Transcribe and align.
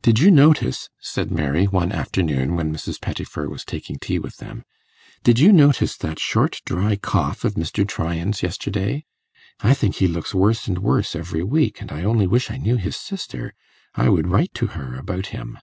'Did 0.00 0.18
you 0.18 0.30
notice,' 0.30 0.88
said 1.00 1.30
Mary, 1.30 1.66
one 1.66 1.92
afternoon 1.92 2.56
when 2.56 2.72
Mrs. 2.72 2.98
Pettifer 2.98 3.46
was 3.46 3.62
taking 3.62 3.98
tea 3.98 4.18
with 4.18 4.38
them 4.38 4.64
'did 5.22 5.38
you 5.38 5.52
notice 5.52 5.98
that 5.98 6.18
short 6.18 6.62
dry 6.64 6.96
cough 6.96 7.44
of 7.44 7.56
Mr. 7.56 7.86
Tryan's 7.86 8.42
yesterday? 8.42 9.04
I 9.60 9.74
think 9.74 9.96
he 9.96 10.08
looks 10.08 10.32
worse 10.34 10.66
and 10.66 10.78
worse 10.78 11.14
every 11.14 11.42
week, 11.44 11.82
and 11.82 11.92
I 11.92 12.04
only 12.04 12.26
wish 12.26 12.50
I 12.50 12.56
knew 12.56 12.76
his 12.76 12.96
sister; 12.96 13.52
I 13.94 14.08
would 14.08 14.28
write 14.28 14.54
to 14.54 14.68
her 14.68 14.96
about 14.96 15.26
him. 15.26 15.58